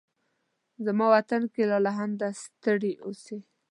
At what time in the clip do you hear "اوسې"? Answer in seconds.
3.05-3.37